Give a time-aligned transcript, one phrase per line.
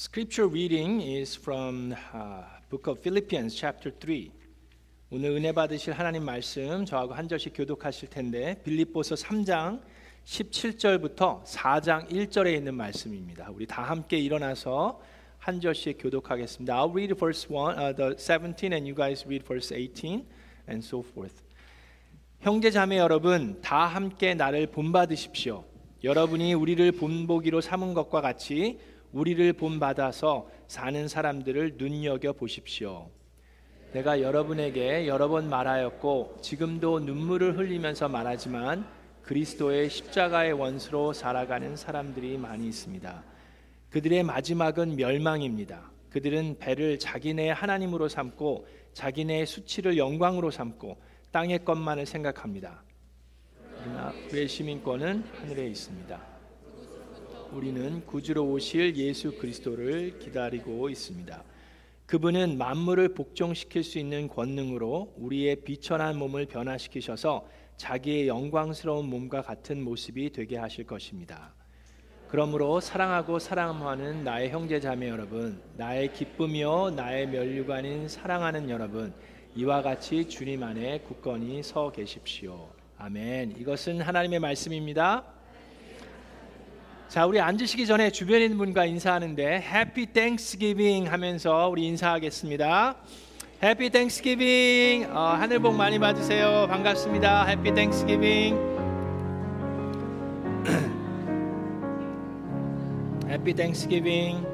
[0.00, 4.30] Scripture reading is from uh, Book of Philippians chapter 3.
[5.10, 9.80] 오늘 은혜 받으실 하나님 말씀 저하고 한 절씩 교독하실 텐데 빌립보서 3장
[10.24, 13.50] 17절부터 4장 1절에 있는 말씀입니다.
[13.52, 15.00] 우리 다 함께 일어나서
[15.36, 16.72] 한 절씩 교독하겠습니다.
[16.76, 20.24] I'll read verse 1, uh, the 17 and you guys read verse 18
[20.68, 21.42] and so forth.
[22.38, 25.64] 형제 자매 여러분 다 함께 나를 본받으십시오.
[26.04, 28.78] 여러분이 우리를 본보기로 삼은 것과 같이
[29.12, 33.10] 우리를 본받아서 사는 사람들을 눈여겨 보십시오.
[33.92, 38.86] 내가 여러분에게 여러 번 말하였고 지금도 눈물을 흘리면서 말하지만
[39.22, 43.24] 그리스도의 십자가의 원수로 살아가는 사람들이 많이 있습니다.
[43.90, 45.90] 그들의 마지막은 멸망입니다.
[46.10, 50.98] 그들은 배를 자기네 하나님으로 삼고 자기네 수치를 영광으로 삼고
[51.30, 52.82] 땅의 것만을 생각합니다.
[53.80, 56.37] 그러나 그의 시민권은 하늘에 있습니다.
[57.52, 61.42] 우리는 구주로 오실 예수 그리스도를 기다리고 있습니다.
[62.06, 70.30] 그분은 만물을 복종시킬 수 있는 권능으로 우리의 비천한 몸을 변화시키셔서 자기의 영광스러운 몸과 같은 모습이
[70.30, 71.54] 되게 하실 것입니다.
[72.28, 79.14] 그러므로 사랑하고 사랑하는 나의 형제 자매 여러분, 나의 기쁨이요 나의 면류관인 사랑하는 여러분,
[79.54, 82.68] 이와 같이 주님 안에 굳건히 서 계십시오.
[82.98, 83.56] 아멘.
[83.58, 85.37] 이것은 하나님의 말씀입니다.
[87.08, 92.96] 자, 우리 앉으시기 전에 주변에 있는 분과 인사하는데 Happy Thanksgiving 하면서 우리 인사하겠습니다.
[93.64, 95.10] Happy Thanksgiving.
[95.10, 96.66] 어, 하늘 복 많이 받으세요.
[96.68, 97.48] 반갑습니다.
[97.48, 98.58] Happy Thanksgiving.
[103.26, 104.46] Happy Thanksgiving.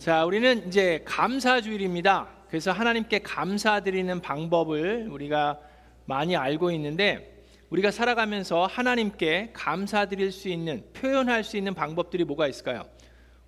[0.00, 2.26] 자, 우리는 이제 감사주일입니다.
[2.48, 5.60] 그래서 하나님께 감사드리는 방법을 우리가
[6.06, 7.33] 많이 알고 있는데
[7.74, 12.84] 우리가 살아가면서 하나님께 감사드릴 수 있는 표현할 수 있는 방법들이 뭐가 있을까요?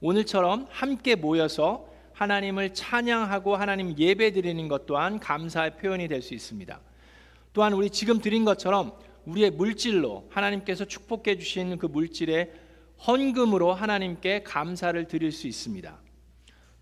[0.01, 6.81] 오늘처럼 함께 모여서 하나님을 찬양하고 하나님 예배 드리는 것 또한 감사의 표현이 될 수 있습니다.
[7.53, 8.95] 또한 우리 지금 드린 것처럼
[9.27, 12.51] 우리의 물질로 하나님께서 축복해 주신 그 물질의
[13.07, 16.01] 헌금으로 하나님께 감사를 드릴 수 있습니다.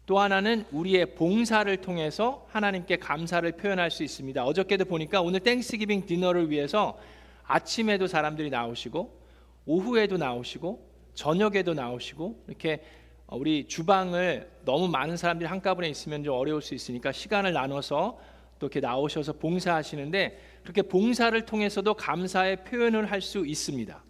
[0.06, 4.42] 또 하나는 우리의 봉사를 통해서 하나님께 감사를 표현할 수 있습니다.
[4.44, 6.98] 어저께도 보니까 오늘 땡스기빙 디너를 위해서
[7.46, 9.22] 아침에도 사람들이 나오시고
[9.66, 12.82] 오후에도 나오시고 저녁에도 나오시고 이렇게
[13.28, 18.18] 우리 주방을 너무 많은 사람들이 한꺼번에 있으면 좀 어려울 수 있으니까 시간을 나눠서
[18.58, 24.04] 또 이렇게 나오셔서 봉사하시는데 그렇게 봉사를 통해서도 감사의 표현을 할 수 있습니다.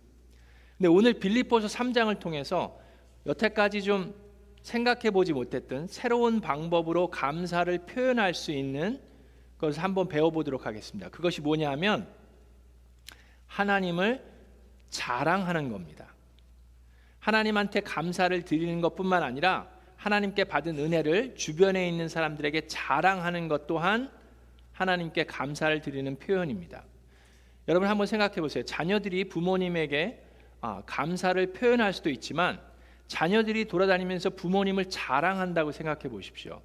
[0.76, 2.78] 근데 오늘 빌립보서 3장을 통해서
[3.26, 4.14] 여태까지 좀
[4.62, 9.00] 생각해 보지 못했던 새로운 방법으로 감사를 표현할 수 있는
[9.58, 11.08] 것을 한번 배워보도록 하겠습니다.
[11.10, 12.08] 그것이 뭐냐면
[13.54, 14.20] 하나님을
[14.90, 16.12] 자랑하는 겁니다.
[17.20, 24.10] 하나님한테 감사를 드리는 것뿐만 아니라 하나님께 받은 은혜를 주변에 있는 사람들에게 자랑하는 것 또한
[24.72, 26.84] 하나님께 감사를 드리는 표현입니다.
[27.68, 28.64] 여러분 한번 생각해 보세요.
[28.64, 30.22] 자녀들이 부모님에게
[30.60, 32.60] 아, 감사를 표현할 수도 있지만
[33.06, 36.60] 자녀들이 돌아다니면서 부모님을 자랑한다고 생각해 보십시오.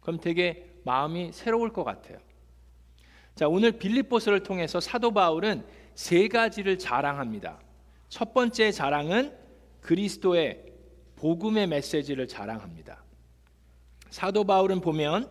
[0.00, 2.18] 그럼 되게 마음이 새로울 것 같아요.
[3.34, 5.64] 자, 오늘 빌립보서를 통해서 사도 바울은
[5.98, 7.58] 세 가지를 자랑합니다.
[8.08, 9.36] 첫 번째 자랑은
[9.80, 10.64] 그리스도의
[11.16, 13.02] 복음의 메시지를 자랑합니다.
[14.08, 15.28] 사도 바울은 보면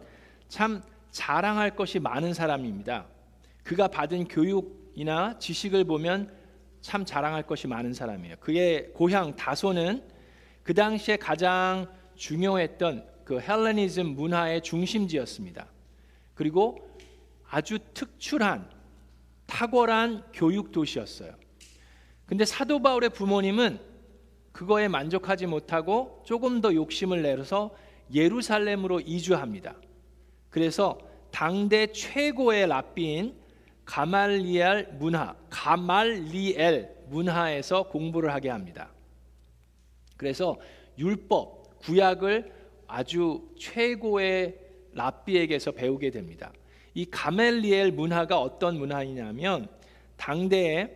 [0.49, 3.05] 참 자랑할 것이 많은 사람입니다.
[3.63, 6.35] 그가 받은 교육이나 지식을 보면
[6.81, 8.35] 참 자랑할 것이 많은 사람이에요.
[8.41, 10.03] 그의 고향 다소는
[10.63, 15.65] 그 당시에 가장 중요했던 그 헬레니즘 문화의 중심지였습니다.
[16.33, 16.89] 그리고
[17.47, 18.69] 아주 특출한
[19.47, 21.33] 탁월한 교육 도시였어요.
[22.25, 23.79] 근데 사도 바울의 부모님은
[24.51, 27.75] 그거에 만족하지 못하고 조금 더 욕심을 내서
[28.13, 29.75] 예루살렘으로 이주합니다.
[30.49, 30.97] 그래서
[31.31, 33.35] 당대 최고의 랍비인
[33.85, 38.89] 가말리엘 문화, 가말리엘 문화에서 공부를 하게 합니다.
[40.17, 40.57] 그래서
[40.97, 42.51] 율법, 구약을
[42.87, 44.57] 아주 최고의
[44.93, 46.51] 랍비에게서 배우게 됩니다.
[46.97, 49.67] 이 가멜리엘 문화가 어떤 문화이냐면
[50.15, 50.89] 당대에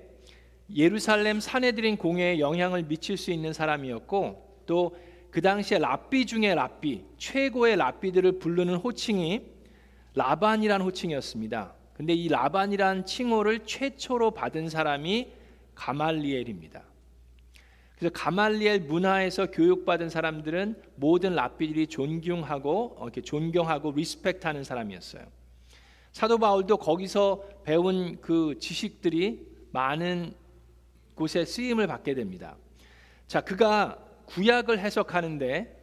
[0.76, 7.78] 예루살렘 사내들인 공회에 영향을 미칠 수 있는 사람이었고 또 그 당시에 랍비 중에 랍비 최고의
[7.78, 9.42] 랍비들을 부르는 호칭이
[10.14, 11.74] 라반이란 호칭이었습니다.
[11.94, 15.32] 근데 이 라반이란 칭호를 최초로 받은 사람이
[15.74, 16.84] 가말리엘입니다.
[17.98, 25.24] 그래서 가말리엘 문화에서 교육받은 사람들은 모든 랍비들이 존경하고 이렇게 존경하고 리스펙트하는 사람이었어요.
[26.12, 30.34] 사도 바울도 거기서 배운 그 지식들이 많은
[31.16, 32.58] 곳에 쓰임을 받게 됩니다.
[33.28, 35.80] 자, 그가 구약을 해석하는데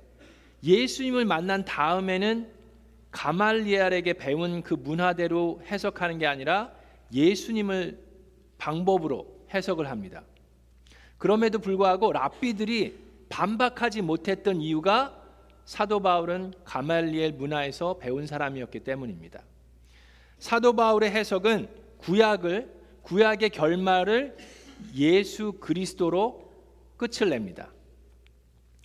[0.63, 2.53] 예수님을 만난 다음에는
[3.11, 6.73] 가말리엘에게 배운 그 문화대로 해석하는 게 아니라
[7.13, 7.99] 예수님을
[8.59, 10.25] 방법으로 해석을 합니다.
[11.17, 12.99] 그럼에도 불구하고 랍비들이
[13.29, 15.15] 반박하지 못했던 이유가
[15.65, 19.43] 사도 바울은 가말리엘 문화에서 배운 사람이었기 때문입니다.
[20.39, 21.69] 사도 바울의 해석은
[21.99, 24.37] 구약을 구약의 결말을
[24.95, 26.49] 예수 그리스도로
[26.97, 27.73] 끝을 냅니다.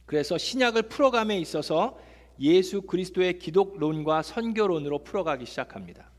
[0.06, 1.98] 그래서 신약을 풀어감에 있어서
[2.40, 6.10] 예수 그리스도의 기독론과 선교론으로 풀어가기 시작합니다.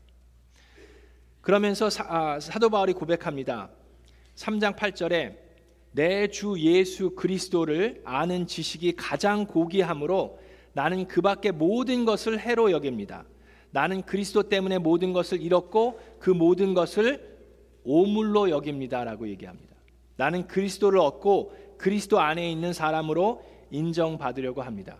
[1.41, 3.69] 그러면서 사, 아, 도 바울이 고백합니다.
[4.35, 5.37] 3장 8절에
[5.91, 10.39] 내 주 예수 그리스도를 아는 지식이 가장 고귀함으로
[10.73, 13.23] 나는 그밖에 모든 것을 해로 여깁니다.
[13.75, 17.37] 나는 그리스도 때문에 모든 것을 잃었고 그 모든 것을
[17.83, 19.75] 오물로 여깁니다라고 얘기합니다.
[20.15, 24.95] 나는 그리스도를 얻고 그리스도 안에 있는 사람으로 인정받으려고 합니다.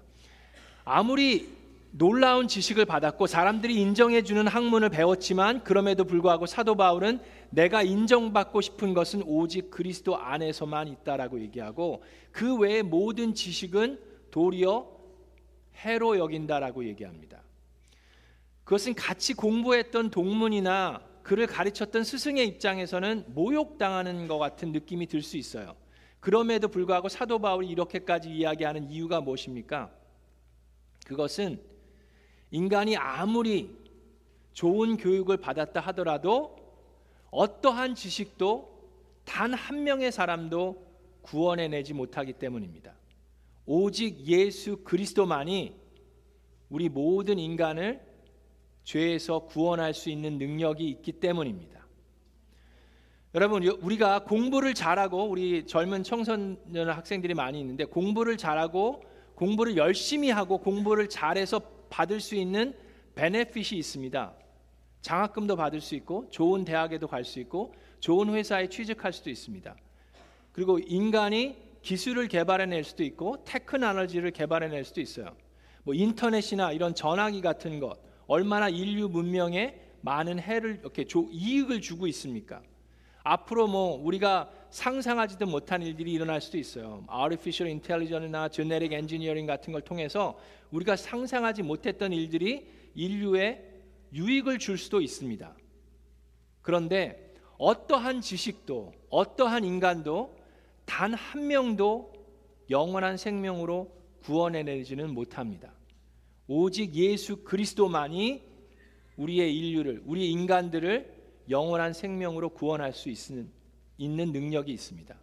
[0.84, 1.48] 아무리
[1.92, 7.22] 놀라운 지식을 받았고 사람들이 인정해 주는 학문을 배웠지만 그럼에도 불구하고 사도 바울은
[7.52, 14.02] 내가 인정받고 싶은 것은 오직 그리스도 안에서만 있다라고 얘기하고 그 외의 모든 지식은
[14.32, 14.86] 도리어
[15.76, 17.45] 해로 여긴다라고 얘기합니다.
[18.66, 25.76] 그것은 같이 공부했던 동문이나 그를 가르쳤던 스승의 입장에서는 모욕당하는 것 같은 느낌이 들 수 있어요.
[26.20, 29.92] 그럼에도 불구하고 사도 바울이 이렇게까지 이야기하는 이유가 무엇입니까?
[31.06, 31.62] 그것은
[32.50, 33.76] 인간이 아무리
[34.54, 36.56] 좋은 교육을 받았다 하더라도
[37.32, 38.74] 어떠한 지식도
[39.26, 40.84] 단 한 명의 사람도
[41.22, 42.94] 구원해내지 못하기 때문입니다.
[43.66, 45.76] 오직 예수 그리스도만이
[46.70, 48.02] 우리 모든 인간을
[48.86, 51.86] 죄에서 구원할 수 있는 능력이 있기 때문입니다.
[53.34, 59.04] 여러분 우리가 공부를 잘하고 우리 젊은 청소년 학생들이 많이 있는데 공부를 잘하고
[59.34, 61.60] 공부를 열심히 하고 공부를 잘해서
[61.90, 62.74] 받을 수 있는
[63.16, 64.34] 베네핏이 있습니다.
[65.02, 69.76] 장학금도 받을 수 있고 좋은 대학에도 갈 수 있고 좋은 회사에 취직할 수도 있습니다.
[70.54, 75.36] 그리고 인간이 기술을 개발해낼 수도 있고 테크놀로지를 개발해낼 수도 있어요.
[75.84, 82.08] 뭐 인터넷이나 이런 전화기 같은 것 얼마나 인류 문명에 많은 해를 이렇게 조, 이익을 주고
[82.08, 82.62] 있습니까?
[83.24, 87.06] 앞으로 뭐 우리가 상상하지도 못한 일들이 일어날 수도 있어요.
[87.12, 90.38] Artificial Intelligence나 Genetic Engineering 같은 걸 통해서
[90.72, 93.64] 우리가 상상하지 못했던 일들이 인류에
[94.14, 95.56] 유익을 줄 수도 있습니다.
[96.62, 100.36] 그런데 어떠한 지식도 어떠한 인간도
[100.86, 102.14] 단 한 명도
[102.70, 103.92] 영원한 생명으로
[104.24, 105.72] 구원해내지는 못합니다.
[106.48, 108.44] 오직 예수 그리스도만이
[109.18, 111.14] 우리의 인류를 우리 인간들을
[111.50, 113.50] 영원한 생명으로 구원할 수 있는,
[113.98, 115.16] 있는 능력이 있습니다.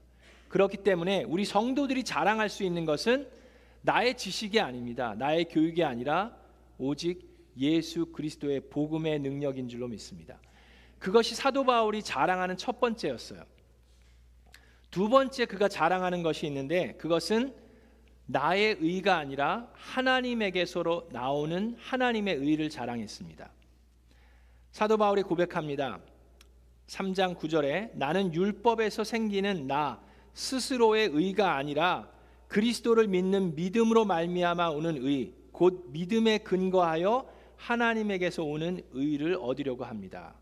[0.49, 3.29] 그렇기 때문에 우리 성도들이 자랑할 수 있는 것은
[3.83, 5.15] 나의 지식이 아닙니다.
[5.15, 6.37] 나의 교육이 아니라
[6.79, 7.29] 오직
[7.59, 10.41] 예수 그리스도의 복음의 능력인 줄로 믿습니다.
[10.99, 13.43] 그것이 사도 바울이 자랑하는 첫 번째였어요.
[14.91, 17.55] 두 번째 그가 자랑하는 것이 있는데 그것은
[18.27, 23.51] 나의 의가 아니라 하나님에게서로 나오는 하나님의 의를 자랑했습니다.
[24.71, 26.01] 사도 바울이 고백합니다.
[26.87, 30.03] 3장 9절에 나는 율법에서 생기는 나
[30.35, 32.11] 스스로의 의가 아니라
[32.49, 40.35] 그리스도를 믿는 믿음으로 말미암아 오는 의, 곧 믿음에 근거하여 하나님에게서 오는 의를 얻으려고 합니다.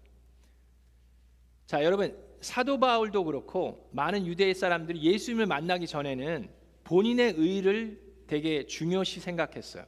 [1.66, 6.48] 자, 여러분 사도 바울도 그렇고 많은 유대의 사람들이 예수님을 만나기 전에는
[6.90, 9.84] 본인의 의를 되게 중요시 생각했어요.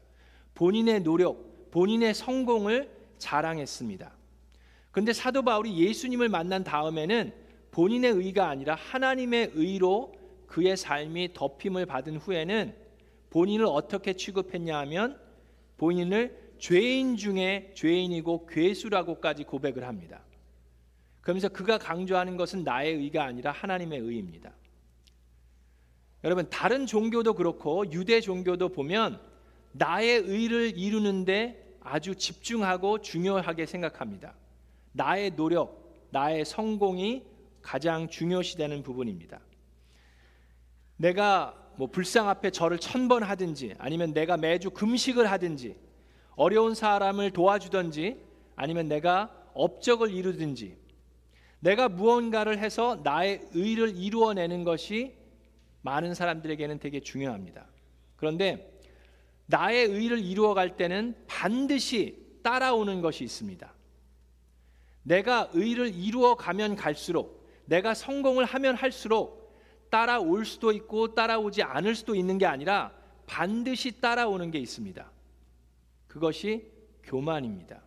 [0.54, 4.12] 본인의 노력, 본인의 성공을 자랑했습니다.
[4.92, 7.32] 그런데 사도 바울이 예수님을 만난 다음에는
[7.72, 10.14] 본인의 의가 아니라 하나님의 의로
[10.46, 12.72] 그의 삶이 덮임을 받은 후에는
[13.30, 15.18] 본인을 어떻게 취급했냐 하면
[15.78, 20.22] 본인을 죄인 중에 죄인이고 괴수라고까지 고백을 합니다.
[21.20, 24.52] 그러면서 그가 강조하는 것은 나의 의가 아니라 하나님의 의입니다.
[26.24, 29.20] 여러분 다른 종교도 그렇고 유대 종교도 보면
[29.72, 34.34] 나의 의를 이루는데 아주 집중하고 중요하게 생각합니다.
[34.92, 37.24] 나의 노력, 나의 성공이
[37.60, 39.40] 가장 중요시되는 부분입니다.
[40.96, 45.76] 내가 뭐 불상 앞에 절을 천 번 하든지 아니면 내가 매주 금식을 하든지
[46.36, 48.18] 어려운 사람을 도와주든지
[48.54, 50.76] 아니면 내가 업적을 이루든지
[51.60, 55.14] 내가 무언가를 해서 나의 의를 이루어내는 것이
[55.82, 57.66] 많은 사람들에게는 되게 중요합니다.
[58.16, 58.72] 그런데
[59.46, 63.72] 나의 의를 이루어 갈 때는 반드시 따라오는 것이 있습니다.
[65.02, 69.60] 내가 의를 이루어 가면 갈수록 내가 성공을 하면 할수록
[69.90, 72.92] 따라올 수도 있고 따라오지 않을 수도 있는 게 아니라
[73.26, 75.10] 반드시 따라오는 게 있습니다.
[76.06, 76.70] 그것이
[77.02, 77.82] 교만입니다.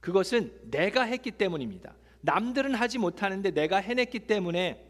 [0.00, 1.94] 그것은 내가 했기 때문입니다.
[2.22, 4.86] 남들은 하지 못하는데 내가 해냈기 때문에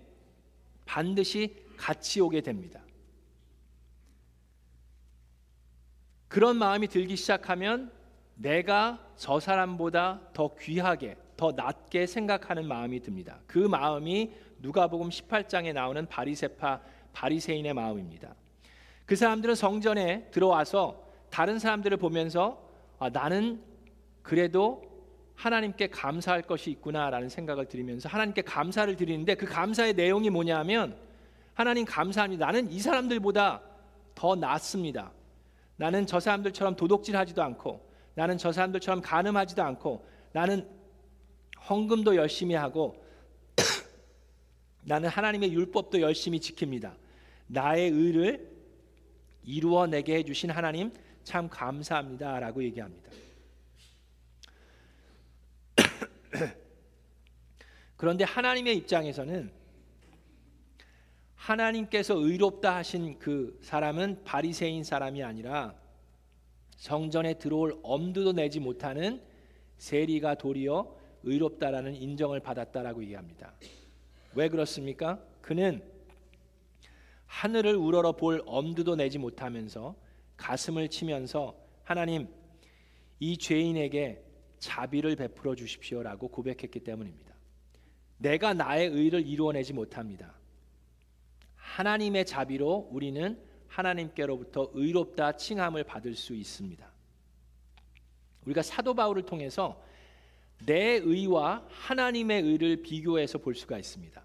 [0.84, 2.82] 반드시 같이 오게 됩니다.
[6.28, 7.90] 그런 마음이 들기 시작하면
[8.34, 13.40] 내가 저 사람보다 더 귀하게, 더 낮게 생각하는 마음이 듭니다.
[13.46, 16.82] 그 마음이 누가복음 18장에 나오는 바리세파
[17.14, 18.34] 바리새인의 마음입니다.
[19.06, 22.62] 그 사람들은 성전에 들어와서 다른 사람들을 보면서
[22.98, 23.62] 아, 나는
[24.22, 24.82] 그래도
[25.34, 31.09] 하나님께 감사할 것이 있구나라는 생각을 들이면서 하나님께 감사를 드리는데 그 감사의 내용이 뭐냐면
[31.60, 32.46] 하나님 감사합니다.
[32.46, 33.60] 나는 이 사람들보다
[34.14, 35.12] 더 낫습니다.
[35.76, 40.66] 나는 저 사람들처럼 도둑질하지도 않고 나는 저 사람들처럼 간음하지도 않고 나는
[41.68, 43.04] 헌금도 열심히 하고
[44.84, 46.96] 나는 하나님의 율법도 열심히 지킵니다.
[47.46, 48.50] 나의 의를
[49.44, 50.90] 이루어내게 해주신 하나님
[51.24, 53.10] 참 감사합니다 라고 얘기합니다.
[57.96, 59.59] 그런데 하나님의 입장에서는
[61.40, 65.74] 하나님께서 의롭다 하신 그 사람은 바리새인 사람이 아니라
[66.76, 69.22] 성전에 들어올 엄두도 내지 못하는
[69.78, 73.54] 세리가 도리어 의롭다라는 인정을 받았다라고 얘기합니다.
[74.34, 75.18] 왜 그렇습니까?
[75.40, 75.82] 그는
[77.26, 79.94] 하늘을 우러러 볼 엄두도 내지 못하면서
[80.36, 82.28] 가슴을 치면서 하나님
[83.18, 84.22] 이 죄인에게
[84.58, 87.34] 자비를 베풀어 주십시오라고 고백했기 때문입니다.
[88.18, 90.39] 내가 나의 의를 이루어내지 못합니다.
[91.80, 96.86] 하나님의 자비로 우리는 하나님께로부터 의롭다 칭함을 받을 수 있습니다.
[98.44, 99.82] 우리가 사도 바울을 통해서
[100.66, 104.22] 내 의와 하나님의 의를 비교해서 볼 수가 있습니다.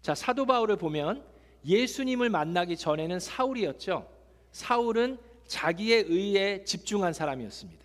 [0.00, 1.24] 자, 사도 바울을 보면
[1.64, 4.08] 예수님을 만나기 전에는 사울이었죠.
[4.52, 7.84] 사울은 자기의 의에 집중한 사람이었습니다.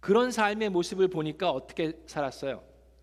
[0.00, 2.62] 그런 삶의 모습을 보니까 어떻게 살았어요?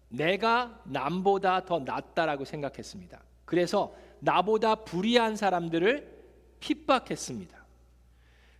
[0.09, 3.23] 내가 남보다 더 낫다라고 생각했습니다.
[3.45, 6.11] 그래서 나보다 불의한 사람들을
[6.59, 7.63] 핍박했습니다.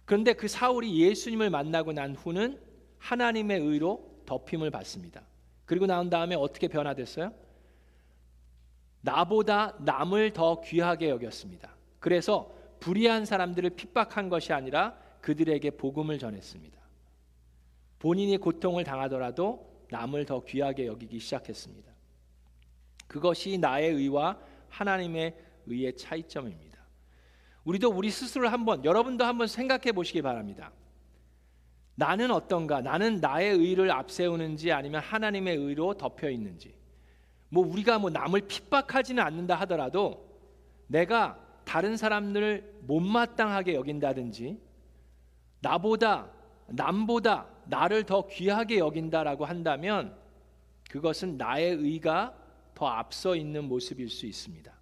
[0.06, 2.60] 그런데 그 사울이 예수님을 만나고 난 후는
[3.00, 5.24] 하나님의 의로 덮임을 받습니다.
[5.66, 7.34] 그리고 나온 다음에 어떻게 변화됐어요?
[9.02, 11.74] 나보다 남을 더 귀하게 여겼습니다.
[12.00, 16.78] 그래서 불의한 사람들을 핍박한 것이 아니라 그들에게 복음을 전했습니다.
[18.00, 21.94] 본인이 고통을 당하더라도 남을 더 귀하게 여기기 시작했습니다.
[23.08, 26.74] 그것이 나의 의와 하나님의 의의 차이점입니다.
[27.64, 30.72] 우리도 우리 스스로 한번 여러분도 한번 생각해 보시기 바랍니다.
[31.96, 32.82] 나는 어떤가?
[32.82, 36.76] 나는 나의 의를 앞세우는지 아니면 하나님의 의로 덮여 있는지.
[37.50, 40.28] 뭐 우리가 뭐 남을 핍박하지는 않는다 하더라도
[40.88, 44.60] 내가 다른 사람들을 못마땅하게 여긴다든지
[45.62, 46.32] 나보다
[46.68, 50.18] 남보다 나를 더 귀하게 여긴다라고 한다면
[50.90, 52.36] 그것은 나의 의가
[52.74, 54.74] 더 앞서 있는 모습일 수 있습니다.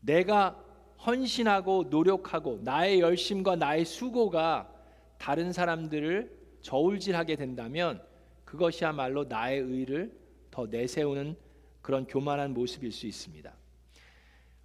[0.00, 0.62] 내가
[1.06, 4.70] 헌신하고 노력하고 나의 열심과 나의 수고가
[5.18, 8.02] 다른 사람들을 저울질하게 된다면
[8.44, 10.12] 그것이야말로 나의 의를
[10.50, 11.36] 더 내세우는
[11.80, 13.52] 그런 교만한 모습일 수 있습니다.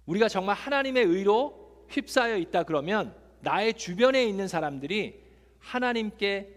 [0.06, 5.22] 우리가 정말 하나님의 의로 휩싸여 있다 그러면 나의 주변에 있는 사람들이
[5.58, 6.56] 하나님께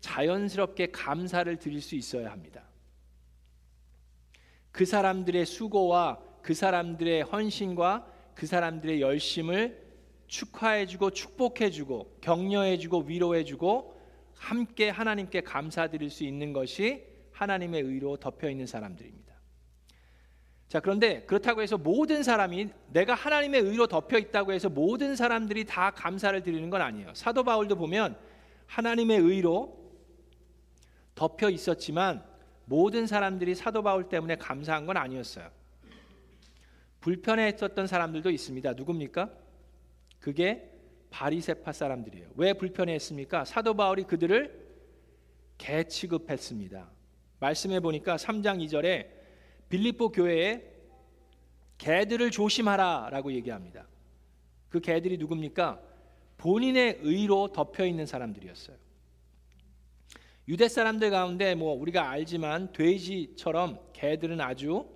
[0.00, 2.62] 자연스럽게 감사를 드릴 수 있어야 합니다.
[4.70, 9.82] 그 사람들의 수고와 그 사람들의 헌신과 그 사람들의 열심을
[10.26, 13.98] 축하해주고 축복해주고 격려해주고 위로해주고
[14.34, 19.32] 함께 하나님께 감사드릴 수 있는 것이 하나님의 의로 덮여 있는 사람들입니다.
[20.68, 25.92] 자, 그런데 그렇다고 해서 모든 사람이 내가 하나님의 의로 덮여 있다고 해서 모든 사람들이 다
[25.92, 27.14] 감사를 드리는 건 아니에요.
[27.14, 28.18] 사도 바울도 보면
[28.66, 29.78] 하나님의 의로
[31.14, 32.22] 덮여 있었지만
[32.66, 35.63] 모든 사람들이 사도 바울 때문에 감사한 건 아니었어요.
[37.04, 38.72] 불편해했었던 사람들도 있습니다.
[38.72, 39.30] 누굽니까?
[40.20, 40.70] 그게
[41.10, 42.30] 바리세파 사람들이에요.
[42.36, 43.44] 왜 불편해했습니까?
[43.44, 44.64] 사도 바울이 그들을
[45.58, 46.90] 개 취급했습니다.
[47.40, 49.08] 말씀해 보니까 3장 2절에
[49.68, 50.64] 빌립보 교회에
[51.76, 53.86] 개들을 조심하라라고 얘기합니다.
[54.70, 55.82] 그 개들이 누굽니까?
[56.38, 58.78] 본인의 의로 덮여 있는 사람들이었어요.
[60.48, 64.86] 유대 사람들 가운데 뭐 우리가 알지만 돼지처럼 개들은 아주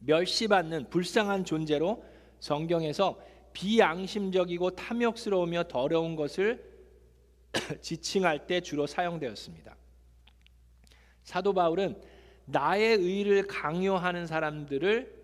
[0.00, 2.04] 멸시받는 불쌍한 존재로
[2.40, 3.20] 성경에서
[3.52, 6.64] 비양심적이고 탐욕스러우며 더러운 것을
[7.80, 9.76] 지칭할 때 주로 사용되었습니다.
[11.24, 12.00] 사도 바울은
[12.44, 15.18] 나의 의를 강요하는 사람들을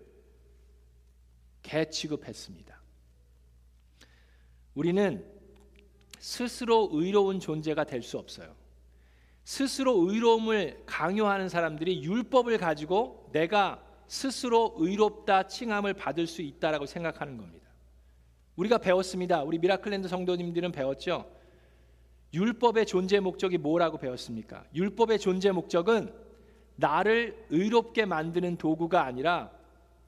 [1.63, 2.79] 개 취급했습니다.
[4.75, 5.25] 우리는
[6.19, 8.55] 스스로 의로운 존재가 될 수 없어요.
[9.43, 17.65] 스스로 의로움을 강요하는 사람들이 율법을 가지고 내가 스스로 의롭다 칭함을 받을 수 있다라고 생각하는 겁니다.
[18.55, 19.43] 우리가 배웠습니다.
[19.43, 21.29] 우리 미라클랜드 성도님들은 배웠죠.
[22.33, 24.65] 율법의 존재 목적이 뭐라고 배웠습니까?
[24.73, 26.13] 율법의 존재 목적은
[26.75, 29.51] 나를 의롭게 만드는 도구가 아니라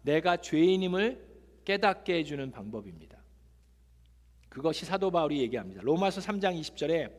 [0.01, 1.25] 내가 죄인임을
[1.65, 3.17] 깨닫게 해주는 방법입니다.
[4.49, 5.81] 그것이 사도 바울이 얘기합니다.
[5.83, 7.11] 로마서 3장 20절에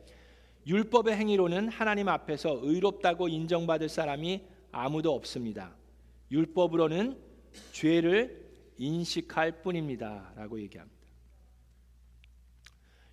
[0.67, 5.75] 율법의 행위로는 하나님 앞에서 의롭다고 인정받을 사람이 아무도 없습니다.
[6.31, 7.19] 율법으로는
[7.71, 10.97] 죄를 인식할 뿐입니다라고 얘기합니다.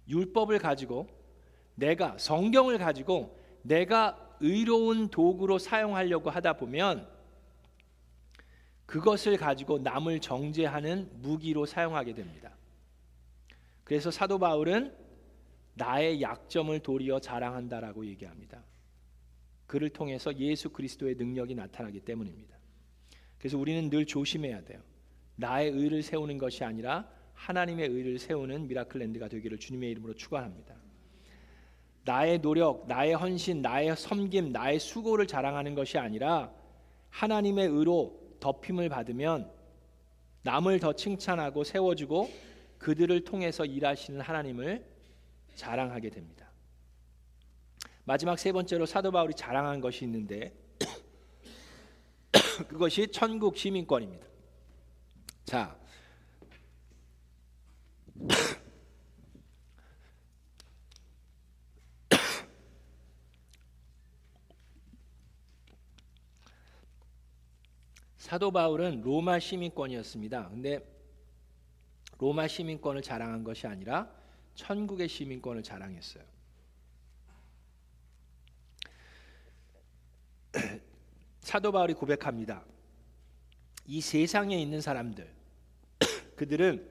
[0.08, 1.08] 율법을 가지고
[1.74, 7.08] 내가 성경을 가지고 내가 의로운 도구로 사용하려고 하다 보면
[8.86, 12.56] 그것을 가지고 남을 정죄하는 무기로 사용하게 됩니다.
[13.82, 14.94] 그래서 사도 바울은
[15.74, 18.62] 나의 약점을 도리어 자랑한다라고 얘기합니다.
[19.66, 22.55] 그를 통해서 예수 그리스도의 능력이 나타나기 때문입니다.
[23.38, 24.80] 그래서 우리는 늘 조심해야 돼요.
[25.36, 30.74] 나의 의를 세우는 것이 아니라 하나님의 의를 세우는 미라클랜드가 되기를 주님의 이름으로 축원합니다.
[32.04, 36.52] 나의 노력, 나의 헌신, 나의 섬김, 나의 수고를 자랑하는 것이 아니라
[37.10, 39.50] 하나님의 의로 덮임을 받으면
[40.42, 42.30] 남을 더 칭찬하고 세워주고
[42.78, 44.84] 그들을 통해서 일하시는 하나님을
[45.56, 46.46] 자랑하게 됩니다.
[48.04, 50.54] 마지막 세 번째로 사도 바울이 자랑한 것이 있는데
[52.68, 54.26] 그것이 천국 시민권입니다.
[55.44, 55.76] 자,
[68.16, 70.48] 사도 바울은 로마 시민권이었습니다.
[70.48, 70.80] 근데
[72.18, 74.10] 로마 시민권을 자랑한 것이 아니라
[74.54, 76.24] 천국의 시민권을 자랑했어요.
[81.46, 82.64] 사도 바울이 고백합니다.
[83.86, 85.32] 이 세상에 있는 사람들
[86.34, 86.84] 그들은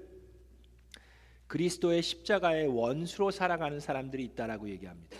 [1.48, 5.18] 그리스도의 십자가의 원수로 살아가는 사람들이 있다라고 얘기합니다.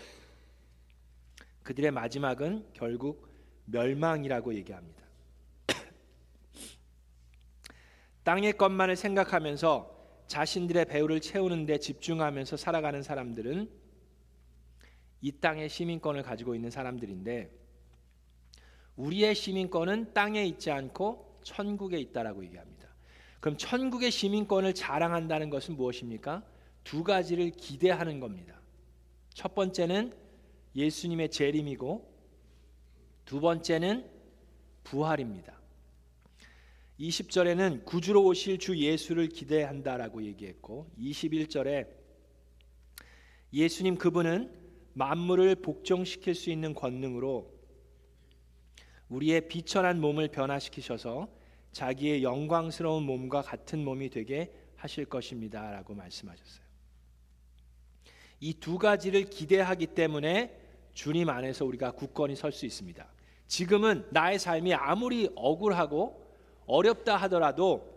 [1.64, 3.28] 그들의 마지막은 결국
[3.66, 5.04] 멸망이라고 얘기합니다.
[8.24, 13.68] 땅의 것만을 생각하면서 자신들의 배우를 채우는 데 집중하면서 살아가는 사람들은
[15.20, 17.65] 이 땅의 시민권을 가지고 있는 사람들인데
[18.96, 22.88] 우리의 시민권은 땅에 있지 않고 천국에 있다라고 얘기합니다.
[23.40, 26.42] 그럼 천국의 시민권을 자랑한다는 것은 무엇입니까?
[26.82, 28.60] 두 가지를 기대하는 겁니다.
[29.34, 30.12] 첫 번째는
[30.74, 32.16] 예수님의 재림이고
[33.24, 34.08] 두 번째는
[34.84, 35.56] 부활입니다.
[37.00, 41.88] 20절에는 구주로 오실 주 예수를 기대한다라고 얘기했고 21절에
[43.52, 44.50] 예수님 그분은
[44.94, 47.55] 만물을 복종시킬 수 있는 권능으로
[49.08, 51.28] 우리의 비천한 몸을 변화시키셔서
[51.72, 56.66] 자기의 영광스러운 몸과 같은 몸이 되게 하실 것입니다 라고 말씀하셨어요.
[58.40, 60.58] 이 두 가지를 기대하기 때문에
[60.94, 63.06] 주님 안에서 우리가 굳건히 설 수 있습니다.
[63.46, 66.26] 지금은 나의 삶이 아무리 억울하고
[66.66, 67.94] 어렵다 하더라도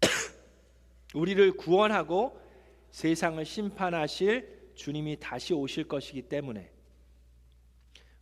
[1.14, 2.40] 우리를 구원하고
[2.90, 6.70] 세상을 심판하실 주님이 다시 오실 것이기 때문에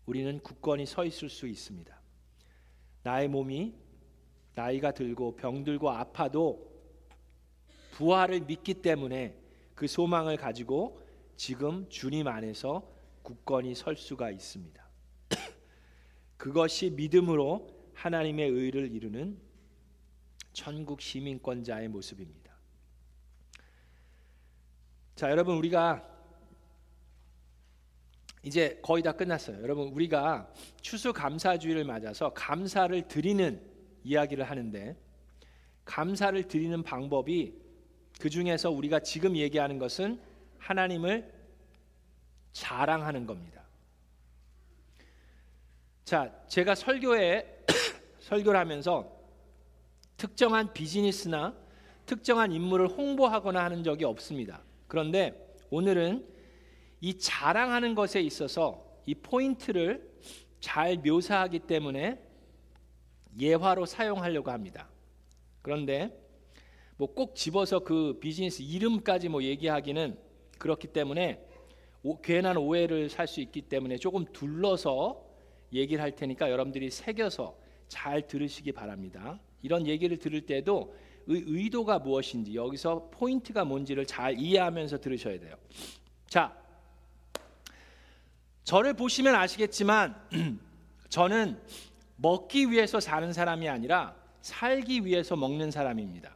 [0.07, 2.01] 우리는 굳건히 서 있을 수 있습니다.
[3.03, 3.75] 나의 몸이
[4.55, 6.73] 나이가 들고 병들고 아파도
[7.93, 9.37] 부활을 믿기 때문에
[9.75, 11.03] 그 소망을 가지고
[11.37, 12.89] 지금 주님 안에서
[13.23, 14.87] 굳건히 설 수가 있습니다.
[16.37, 19.39] 그것이 믿음으로 하나님의 의를 이루는
[20.53, 22.55] 천국 시민권자의 모습입니다.
[25.15, 26.16] 자, 여러분 우리가
[28.47, 29.61] 이제 거의 다 끝났어요.
[29.61, 30.49] 여러분 우리가
[30.81, 33.61] 추수감사주의를 맞아서 감사를 드리는
[34.05, 34.97] 이야기를 하는데
[35.85, 37.55] 감사를 드리는 방법이
[38.21, 40.21] 그 중에서 우리가 지금 얘기하는 것은
[40.59, 41.29] 하나님을
[42.53, 43.65] 자랑하는 겁니다.
[46.05, 47.65] 자, 제가 설교에
[48.21, 49.13] 설교를 하면서
[50.17, 51.53] 특정한 비즈니스나
[52.07, 54.63] 특정한 인물을 홍보하거나 하는 적이 없습니다.
[54.87, 56.36] 그런데 오늘은
[57.01, 60.09] 이 자랑하는 것에 있어서 이 포인트를
[60.61, 62.21] 잘 묘사하기 때문에
[63.39, 64.89] 예화로 사용하려고 합니다.
[65.63, 66.19] 그런데
[66.97, 70.19] 뭐 꼭 집어서 그 비즈니스 이름까지 뭐 얘기하기는
[70.59, 71.45] 그렇기 때문에
[72.03, 75.23] 오, 괜한 오해를 살 수 있기 때문에 조금 둘러서
[75.73, 79.41] 얘기를 할 테니까 여러분들이 새겨서 잘 들으시기 바랍니다.
[79.63, 80.95] 이런 얘기를 들을 때도
[81.27, 85.57] 의, 의도가 무엇인지 여기서 포인트가 뭔지를 잘 이해하면서 들으셔야 돼요.
[86.29, 86.57] 자,
[88.67, 90.17] 저를 보시면 아시겠지만
[91.09, 91.57] 저는
[92.17, 96.35] 먹기 위해서 사는 사람이 아니라 살기 위해서 먹는 사람입니다.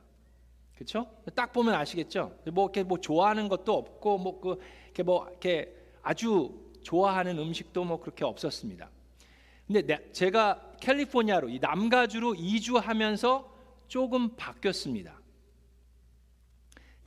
[0.77, 1.11] 그렇죠?
[1.35, 2.39] 딱 보면 아시겠죠?
[2.53, 8.25] 뭐 이렇게 뭐 좋아하는 것도 없고 뭐그 이렇게 뭐 이렇게 아주 좋아하는 음식도 뭐 그렇게
[8.25, 8.89] 없었습니다.
[9.67, 13.57] 근데 내, 제가 캘리포니아로 이 남가주로 이주하면서
[13.89, 15.21] 조금 바뀌었습니다.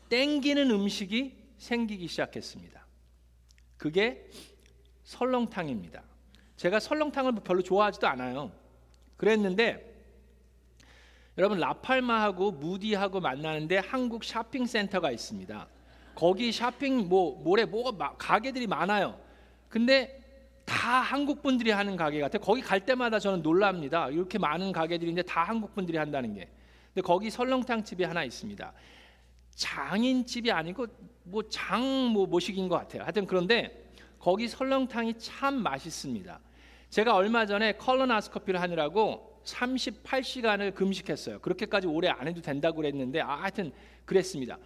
[0.10, 2.86] 땡기는 음식이 생기기 시작했습니다.
[3.78, 4.30] 그게
[5.04, 6.02] 설렁탕입니다.
[6.56, 8.52] 제가 설렁탕을 별로 좋아하지도 않아요.
[9.18, 9.92] 그랬는데
[11.38, 15.68] 여러분 라팔마하고 무디하고 만나는데 한국 쇼핑 센터가 있습니다.
[16.16, 19.20] 거기 쇼핑 뭐 몰에 뭐가 가게들이 많아요.
[19.68, 20.22] 근데
[20.66, 22.38] 다 한국 분들이 하는 가게 같아.
[22.38, 24.10] 거기 갈 때마다 저는 놀랍니다.
[24.10, 26.48] 이렇게 많은 가게들인데 다 한국 분들이 한다는 게.
[26.94, 28.72] 근데 거기 설렁탕 집이 하나 있습니다.
[29.50, 30.86] 장인 집이 아니고
[31.24, 33.02] 뭐 장뭐 모식인 것 같아요.
[33.02, 33.83] 하여튼 그런데
[34.24, 36.40] 거기 설렁탕이 참 맛있습니다.
[36.90, 41.40] 제가 얼마 전에 컬러나스커피를 하느라고 38시간을 금식했어요.
[41.40, 43.74] 그렇게까지 오래 안 해도 된다고 그랬는데 아, 하여튼
[44.06, 44.58] 그랬습니다.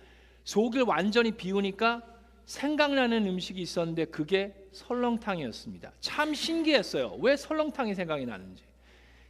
[0.43, 2.03] 속을 완전히 비우니까
[2.45, 5.91] 생각나는 음식이 있었는데 그게 설렁탕이었습니다.
[6.01, 7.17] 참 신기했어요.
[7.19, 8.63] 왜 설렁탕이 생각이 나는지.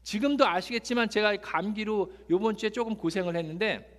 [0.03, 3.97] 지금도 아시겠지만 제가 감기로 이번 주에 조금 고생을 했는데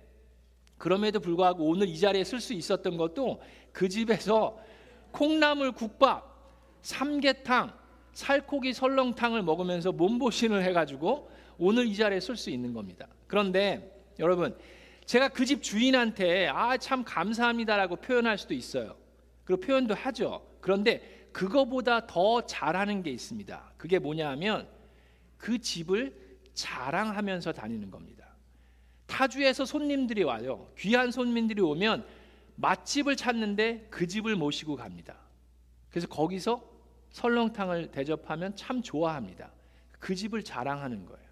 [0.77, 4.59] 그럼에도 불구하고 오늘 이 자리에 쓸수 있었던 것도 그 집에서
[5.11, 6.23] 콩나물 국밥,
[6.81, 7.73] 삼계탕,
[8.13, 13.07] 살코기 설렁탕을 먹으면서 몸보신을 해가지고 오늘 이 자리에 쓸수 있는 겁니다.
[13.27, 14.57] 그런데 여러분
[15.05, 18.95] 제가 그 집 주인한테 아 참 감사합니다라고 표현할 수도 있어요.
[19.43, 20.45] 그리고 표현도 하죠.
[20.61, 23.73] 그런데 그거보다 더 잘하는 게 있습니다.
[23.77, 24.67] 그게 뭐냐 하면
[25.37, 26.15] 그 집을
[26.53, 28.35] 자랑하면서 다니는 겁니다.
[29.07, 30.67] 타주에서 손님들이 와요.
[30.77, 32.05] 귀한 손님들이 오면
[32.61, 35.15] 맛집을 찾는데 그 집을 모시고 갑니다.
[35.89, 36.61] 그래서 거기서
[37.11, 39.51] 설렁탕을 대접하면 참 좋아합니다.
[39.99, 41.29] 그 집을 자랑하는 거예요.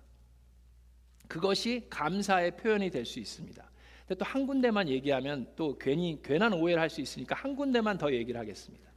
[1.27, 3.63] 그것이 감사의 표현이 될 수 있습니다.
[4.07, 8.11] 근데 또 한 군데만 얘기하면 또 괜히 괜한 오해를 할 수 있으니까 한 군데만 더
[8.13, 8.87] 얘기를 하겠습니다.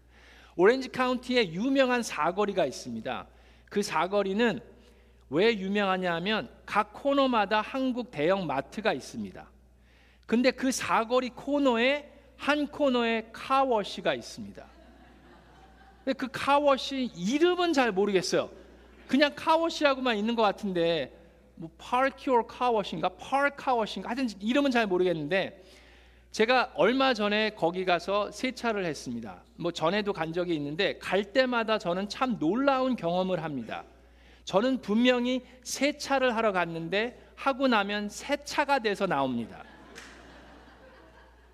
[0.57, 3.27] 오렌지 카운티에 유명한 사거리가 있습니다.
[3.69, 4.61] 그 사거리는
[5.31, 9.51] 왜 유명하냐 하면 각 코너마다 한국 대형 마트가 있습니다.
[10.27, 12.09] 근데 그 사거리 코너에
[12.41, 14.65] 한 코너에 car wash가 있습니다.
[16.17, 18.49] 그 car wash 이름은 잘 모르겠어요.
[19.07, 21.15] 그냥 car wash라고만 있는 것 같은데
[21.55, 25.63] 뭐 파르키오 car wash인가 파르 car wash인가 하여튼 이름은 잘 모르겠는데
[26.31, 29.43] 제가 얼마 전에 거기 가서 세차를 했습니다.
[29.57, 33.85] 뭐 전에도 간 적이 있는데 갈 때마다 저는 참 놀라운 경험을 합니다.
[34.47, 39.63] 저는 분명히 세차를 하러 갔는데 하고 나면 세차가 돼서 나옵니다.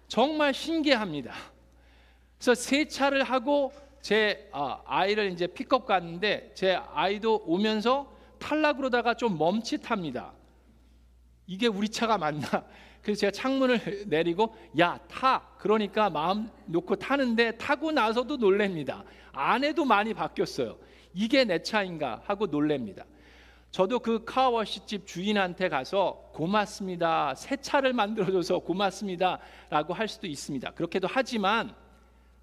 [0.08, 1.32] 정말 신기합니다.
[2.38, 9.36] 그래서 세차를 하고 제 아, 아이를 이제 픽업 갔는데 제 아이도 오면서 탈락 그러다가 좀
[9.38, 10.32] 멈칫합니다.
[11.46, 12.64] 이게 우리 차가 맞나?
[13.02, 15.42] 그래서 제가 창문을 내리고 야 타.
[15.58, 19.04] 그러니까 마음 놓고 타는데 타고 나서도 놀랍니다.
[19.32, 20.76] 안에도 많이 바뀌었어요.
[21.14, 23.04] 이게 내 차인가 하고 놀랍니다.
[23.76, 27.34] 저도 그 카워시 집 주인한테 가서 고맙습니다.
[27.34, 30.70] 새 차를 만들어줘서 고맙습니다 라고 할 수도 있습니다.
[30.70, 31.74] 그렇게도 하지만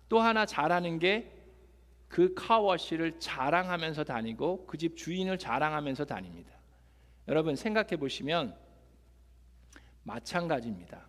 [0.07, 1.33] 또 하나 잘하는 게
[2.13, 6.51] 그 카워시를 자랑하면서 다니고 그 집 주인을 자랑하면서 다닙니다.
[7.27, 8.55] 여러분 생각해 보시면
[10.03, 11.07] 마찬가지입니다.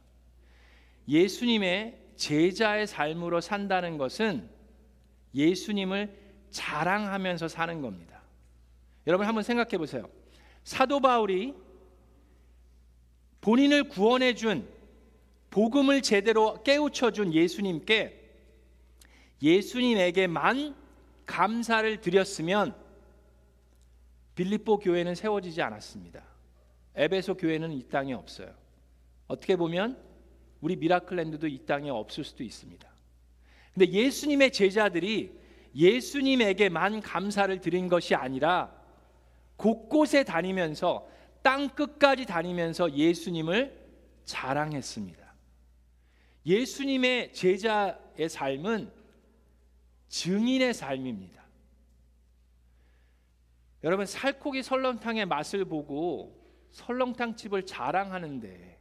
[1.07, 4.49] 예수님의 제자의 삶으로 산다는 것은
[5.35, 6.17] 예수님을
[6.51, 8.13] 자랑하면서 사는 겁니다.
[9.07, 10.09] 여러분 한번 생각해 보세요.
[10.62, 11.55] 사도 바울이
[13.40, 14.67] 본인을 구원해 준
[15.51, 18.21] 복음을 제대로 깨우쳐 준 예수님께
[19.43, 20.75] 예수님에게만
[21.27, 22.75] 감사를 드렸으면
[24.35, 26.25] 빌립보 교회는 세워지지 않았습니다.
[26.97, 28.53] 에베소 교회는 이 땅에 없어요.
[29.27, 29.99] 어떻게 보면
[30.61, 32.88] 우리 미라클랜드도 이 땅에 없을 수도 있습니다.
[33.75, 35.38] 근데 예수님의 제자들이
[35.75, 38.84] 예수님에게만 감사를 드린 것이 아니라
[39.64, 41.09] 곳곳에 다니면서
[41.42, 43.74] 땅 끝까지 다니면서 예수님을
[44.27, 45.35] 자랑했습니다.
[46.44, 48.92] 예수님의 제자의 삶은
[50.09, 51.42] 증인의 삶입니다.
[53.85, 56.38] 여러분 살코기 설렁탕의 맛을 보고
[56.70, 58.79] 설렁탕 집을 자랑하는데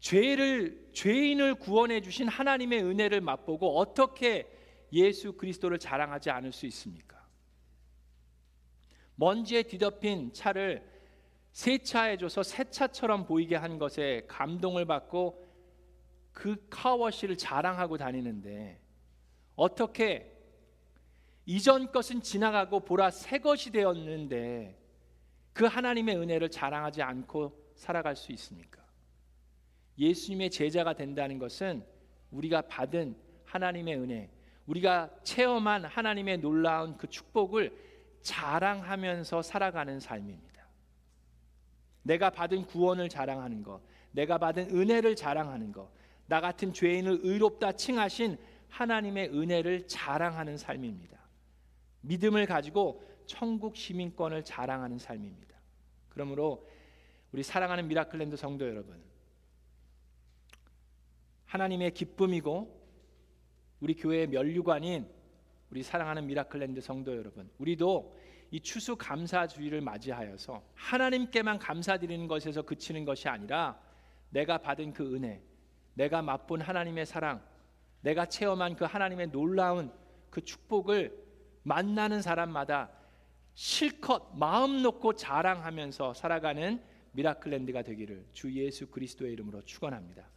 [0.00, 4.46] 죄를 죄인을 구원해 주신 하나님의 은혜를 맛보고 어떻게
[4.92, 7.17] 예수 그리스도를 자랑하지 않을 수 있습니까?
[9.18, 10.88] 먼지에 뒤덮인 차를
[11.50, 15.44] 세차해줘서 새 차처럼 보이게 한 것에 감동을 받고
[16.32, 18.80] 그 카워시를 자랑하고 다니는데
[19.56, 20.32] 어떻게
[21.46, 24.78] 이전 것은 지나가고 보라 새 것이 되었는데
[25.52, 28.86] 그 하나님의 은혜를 자랑하지 않고 살아갈 수 있습니까?
[29.98, 31.84] 예수님의 제자가 된다는 것은
[32.30, 34.30] 우리가 받은 하나님의 은혜,
[34.66, 37.87] 우리가 체험한 하나님의 놀라운 그 축복을
[38.22, 40.66] 자랑하면서 살아가는 삶입니다.
[42.02, 43.80] 내가 받은 구원을 자랑하는 것,
[44.12, 45.90] 내가 받은 은혜를 자랑하는 것,
[46.26, 51.18] 나 같은 죄인을 의롭다 칭하신 하나님의 은혜를 자랑하는 삶입니다.
[52.02, 55.56] 믿음을 가지고 천국 시민권을 자랑하는 삶입니다.
[56.08, 56.66] 그러므로
[57.32, 59.02] 우리 사랑하는 미라클랜드 성도 여러분,
[61.46, 62.78] 하나님의 기쁨이고
[63.80, 65.08] 우리 교회의 면류관인
[65.70, 68.16] 우리 사랑하는 미라클랜드 성도 여러분, 우리도
[68.50, 73.78] 이 추수 감사주일을 맞이하여서 하나님께만 감사드리는 것에서 그치는 것이 아니라
[74.30, 75.42] 내가 받은 그 은혜,
[75.94, 77.42] 내가 맛본 하나님의 사랑,
[78.00, 79.92] 내가 체험한 그 하나님의 놀라운
[80.30, 81.12] 그 축복을
[81.64, 82.90] 만나는 사람마다
[83.54, 86.80] 실컷 마음 놓고 자랑하면서 살아가는
[87.12, 90.24] 미라클랜드가 되기를 주 예수 그리스도의 이름으로 축원합니다.